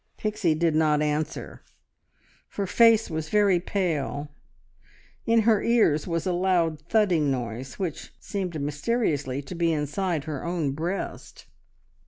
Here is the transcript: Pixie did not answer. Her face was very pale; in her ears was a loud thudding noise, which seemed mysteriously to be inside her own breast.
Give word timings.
Pixie 0.17 0.55
did 0.55 0.73
not 0.73 1.03
answer. 1.03 1.61
Her 2.53 2.65
face 2.65 3.07
was 3.07 3.29
very 3.29 3.59
pale; 3.59 4.29
in 5.27 5.41
her 5.41 5.61
ears 5.61 6.07
was 6.07 6.25
a 6.25 6.33
loud 6.33 6.81
thudding 6.89 7.29
noise, 7.29 7.77
which 7.77 8.11
seemed 8.19 8.59
mysteriously 8.59 9.43
to 9.43 9.53
be 9.53 9.71
inside 9.71 10.23
her 10.23 10.43
own 10.43 10.71
breast. 10.71 11.45